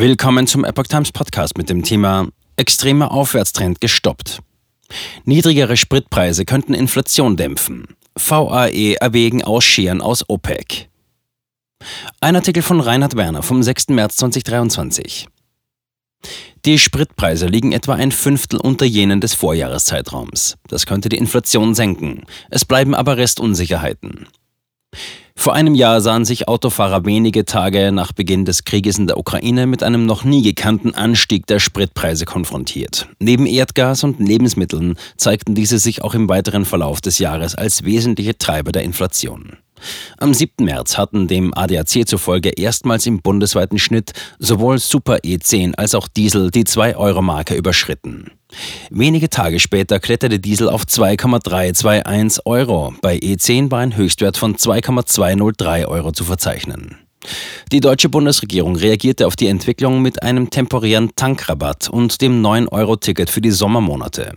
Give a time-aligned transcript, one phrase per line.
[0.00, 4.38] Willkommen zum Epoch Times Podcast mit dem Thema Extremer Aufwärtstrend gestoppt.
[5.24, 7.84] Niedrigere Spritpreise könnten Inflation dämpfen.
[8.14, 10.88] VAE erwägen Ausscheren aus OPEC.
[12.20, 13.88] Ein Artikel von Reinhard Werner vom 6.
[13.88, 15.26] März 2023.
[16.64, 20.58] Die Spritpreise liegen etwa ein Fünftel unter jenen des Vorjahreszeitraums.
[20.68, 22.22] Das könnte die Inflation senken.
[22.50, 24.28] Es bleiben aber Restunsicherheiten.
[25.40, 29.68] Vor einem Jahr sahen sich Autofahrer wenige Tage nach Beginn des Krieges in der Ukraine
[29.68, 33.08] mit einem noch nie gekannten Anstieg der Spritpreise konfrontiert.
[33.20, 38.36] Neben Erdgas und Lebensmitteln zeigten diese sich auch im weiteren Verlauf des Jahres als wesentliche
[38.36, 39.58] Treiber der Inflation.
[40.18, 40.64] Am 7.
[40.64, 46.50] März hatten dem ADAC zufolge erstmals im bundesweiten Schnitt sowohl Super E10 als auch Diesel
[46.50, 48.32] die 2-Euro-Marke überschritten.
[48.90, 52.94] Wenige Tage später kletterte Diesel auf 2,321 Euro.
[53.02, 56.96] Bei E10 war ein Höchstwert von 2,203 Euro zu verzeichnen.
[57.72, 63.40] Die deutsche Bundesregierung reagierte auf die Entwicklung mit einem temporären Tankrabatt und dem 9-Euro-Ticket für
[63.40, 64.32] die Sommermonate.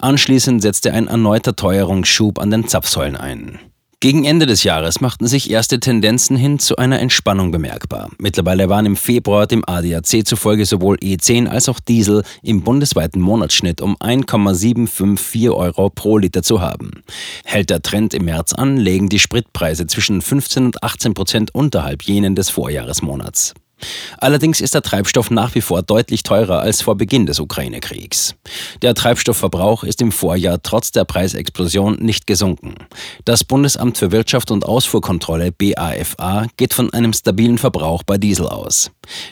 [0.00, 3.58] Anschließend setzte ein erneuter Teuerungsschub an den Zapfsäulen ein.
[4.04, 8.10] Gegen Ende des Jahres machten sich erste Tendenzen hin zu einer Entspannung bemerkbar.
[8.18, 13.80] Mittlerweile waren im Februar dem ADAC zufolge sowohl E10 als auch Diesel im bundesweiten Monatsschnitt
[13.80, 17.02] um 1,754 Euro pro Liter zu haben.
[17.46, 22.02] Hält der Trend im März an, legen die Spritpreise zwischen 15 und 18 Prozent unterhalb
[22.02, 23.54] jenen des Vorjahresmonats.
[24.18, 28.34] Allerdings ist der Treibstoff nach wie vor deutlich teurer als vor Beginn des Ukraine-Kriegs.
[28.82, 32.74] Der Treibstoffverbrauch ist im Vorjahr trotz der Preisexplosion nicht gesunken.
[33.24, 38.90] Das Bundesamt für Wirtschaft und Ausfuhrkontrolle BAFA geht von einem stabilen Verbrauch bei Diesel aus.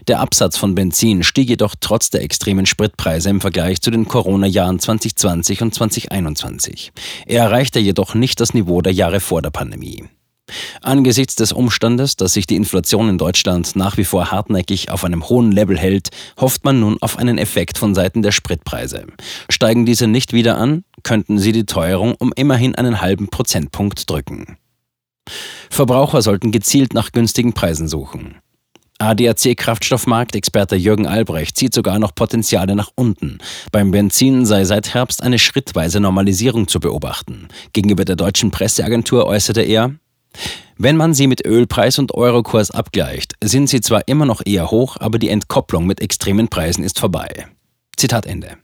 [0.08, 4.78] Der Absatz von Benzin stieg jedoch trotz der extremen Spritpreise im Vergleich zu den Corona-Jahren
[4.78, 6.92] 2020 und 2021.
[7.26, 10.04] Er erreichte jedoch nicht das Niveau der Jahre vor der Pandemie.
[10.80, 15.28] Angesichts des Umstandes, dass sich die Inflation in Deutschland nach wie vor hartnäckig auf einem
[15.28, 19.06] hohen Level hält, hofft man nun auf einen Effekt von Seiten der Spritpreise.
[19.48, 24.56] Steigen diese nicht wieder an, könnten sie die Teuerung um immerhin einen halben Prozentpunkt drücken.
[25.70, 28.36] Verbraucher sollten gezielt nach günstigen Preisen suchen.
[29.02, 33.38] ADAC-Kraftstoffmarktexperte Jürgen Albrecht sieht sogar noch Potenziale nach unten.
[33.72, 37.48] Beim Benzin sei seit Herbst eine schrittweise Normalisierung zu beobachten.
[37.72, 39.94] Gegenüber der deutschen Presseagentur äußerte er,
[40.78, 44.96] wenn man sie mit Ölpreis und Eurokurs abgleicht, sind sie zwar immer noch eher hoch,
[44.98, 47.46] aber die Entkopplung mit extremen Preisen ist vorbei.
[47.96, 48.56] Zitat Ende.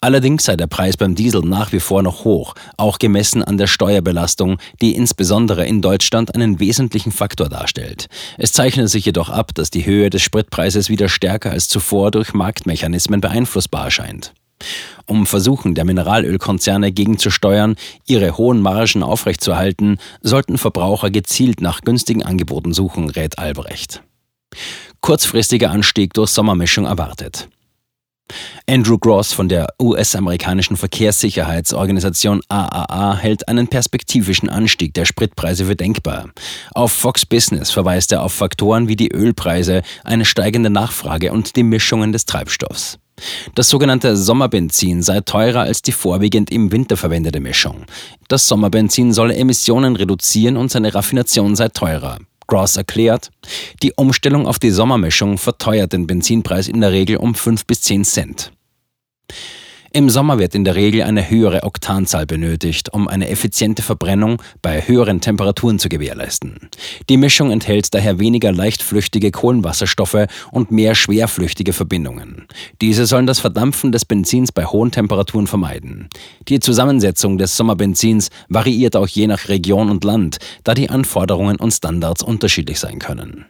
[0.00, 3.68] Allerdings sei der Preis beim Diesel nach wie vor noch hoch, auch gemessen an der
[3.68, 8.08] Steuerbelastung, die insbesondere in Deutschland einen wesentlichen Faktor darstellt.
[8.36, 12.34] Es zeichnet sich jedoch ab, dass die Höhe des Spritpreises wieder stärker als zuvor durch
[12.34, 14.34] Marktmechanismen beeinflussbar scheint.
[15.06, 22.72] Um Versuchen der Mineralölkonzerne gegenzusteuern, ihre hohen Margen aufrechtzuerhalten, sollten Verbraucher gezielt nach günstigen Angeboten
[22.72, 24.02] suchen, rät Albrecht.
[25.00, 27.48] Kurzfristiger Anstieg durch Sommermischung erwartet.
[28.66, 36.30] Andrew Gross von der US-amerikanischen Verkehrssicherheitsorganisation AAA hält einen perspektivischen Anstieg der Spritpreise für denkbar.
[36.72, 41.64] Auf Fox Business verweist er auf Faktoren wie die Ölpreise, eine steigende Nachfrage und die
[41.64, 42.98] Mischungen des Treibstoffs.
[43.54, 47.84] Das sogenannte Sommerbenzin sei teurer als die vorwiegend im Winter verwendete Mischung.
[48.28, 52.18] Das Sommerbenzin solle Emissionen reduzieren und seine Raffination sei teurer.
[52.46, 53.30] Gross erklärt,
[53.82, 58.04] die Umstellung auf die Sommermischung verteuert den Benzinpreis in der Regel um 5 bis 10
[58.04, 58.52] Cent.
[59.94, 64.80] Im Sommer wird in der Regel eine höhere Oktanzahl benötigt, um eine effiziente Verbrennung bei
[64.80, 66.70] höheren Temperaturen zu gewährleisten.
[67.10, 72.46] Die Mischung enthält daher weniger leichtflüchtige Kohlenwasserstoffe und mehr schwerflüchtige Verbindungen.
[72.80, 76.08] Diese sollen das Verdampfen des Benzins bei hohen Temperaturen vermeiden.
[76.48, 81.70] Die Zusammensetzung des Sommerbenzins variiert auch je nach Region und Land, da die Anforderungen und
[81.70, 83.44] Standards unterschiedlich sein können.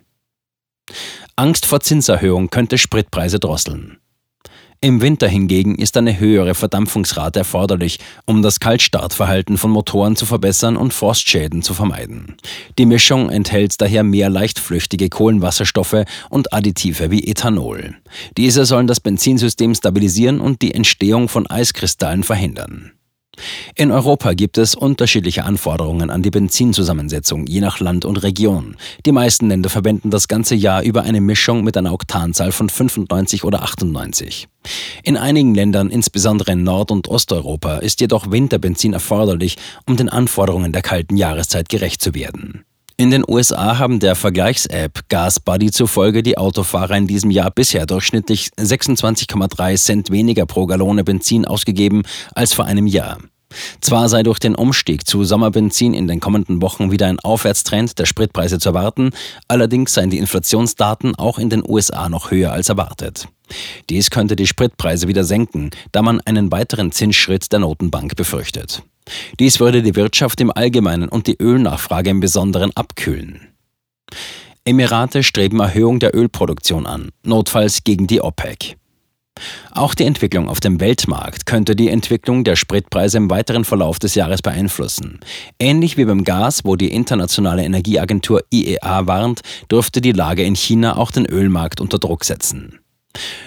[1.36, 4.01] Angst vor Zinserhöhung könnte Spritpreise drosseln.
[4.84, 10.76] Im Winter hingegen ist eine höhere Verdampfungsrate erforderlich, um das Kaltstartverhalten von Motoren zu verbessern
[10.76, 12.34] und Frostschäden zu vermeiden.
[12.78, 17.94] Die Mischung enthält daher mehr leichtflüchtige Kohlenwasserstoffe und Additive wie Ethanol.
[18.36, 22.90] Diese sollen das Benzinsystem stabilisieren und die Entstehung von Eiskristallen verhindern.
[23.74, 28.76] In Europa gibt es unterschiedliche Anforderungen an die Benzinzusammensetzung, je nach Land und Region.
[29.06, 33.44] Die meisten Länder verwenden das ganze Jahr über eine Mischung mit einer Oktanzahl von 95
[33.44, 34.48] oder 98.
[35.02, 39.56] In einigen Ländern, insbesondere in Nord- und Osteuropa, ist jedoch Winterbenzin erforderlich,
[39.86, 42.64] um den Anforderungen der kalten Jahreszeit gerecht zu werden.
[42.96, 48.50] In den USA haben der Vergleichs-App GasBuddy zufolge die Autofahrer in diesem Jahr bisher durchschnittlich
[48.58, 52.02] 26,3 Cent weniger pro Gallone Benzin ausgegeben
[52.34, 53.18] als vor einem Jahr.
[53.80, 58.06] Zwar sei durch den Umstieg zu Sommerbenzin in den kommenden Wochen wieder ein Aufwärtstrend der
[58.06, 59.10] Spritpreise zu erwarten,
[59.48, 63.28] allerdings seien die Inflationsdaten auch in den USA noch höher als erwartet.
[63.90, 68.82] Dies könnte die Spritpreise wieder senken, da man einen weiteren Zinsschritt der Notenbank befürchtet.
[69.38, 73.48] Dies würde die Wirtschaft im Allgemeinen und die Ölnachfrage im Besonderen abkühlen.
[74.64, 78.76] Emirate streben Erhöhung der Ölproduktion an, notfalls gegen die OPEC.
[79.72, 84.14] Auch die Entwicklung auf dem Weltmarkt könnte die Entwicklung der Spritpreise im weiteren Verlauf des
[84.14, 85.20] Jahres beeinflussen.
[85.58, 89.40] Ähnlich wie beim Gas, wo die internationale Energieagentur IEA warnt,
[89.70, 92.81] dürfte die Lage in China auch den Ölmarkt unter Druck setzen.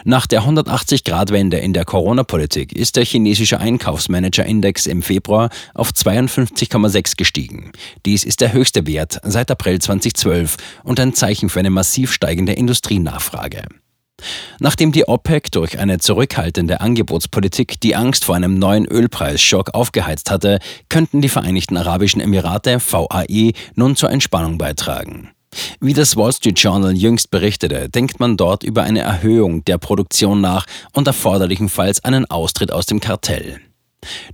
[0.04, 7.72] Nach der 180-Grad-Wende in der Corona-Politik ist der chinesische Einkaufsmanager-Index im Februar auf 52,6 gestiegen.
[8.06, 12.54] Dies ist der höchste Wert seit April 2012 und ein Zeichen für eine massiv steigende
[12.54, 13.64] Industrienachfrage.
[14.60, 20.60] Nachdem die OPEC durch eine zurückhaltende Angebotspolitik die Angst vor einem neuen Ölpreisschock aufgeheizt hatte,
[20.88, 25.35] könnten die Vereinigten Arabischen Emirate VAE nun zur Entspannung beitragen.
[25.80, 30.42] Wie das Wall Street Journal jüngst berichtete, denkt man dort über eine Erhöhung der Produktion
[30.42, 33.60] nach und erforderlichenfalls einen Austritt aus dem Kartell.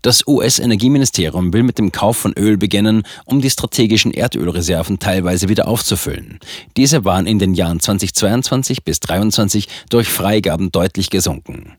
[0.02, 5.68] Das US-Energieministerium will mit dem Kauf von Öl beginnen, um die strategischen Erdölreserven teilweise wieder
[5.68, 6.40] aufzufüllen.
[6.78, 11.78] Diese waren in den Jahren 2022 bis 2023 durch Freigaben deutlich gesunken.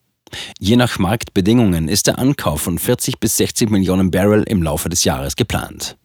[0.58, 5.04] Je nach Marktbedingungen ist der Ankauf von 40 bis 60 Millionen Barrel im Laufe des
[5.04, 5.96] Jahres geplant.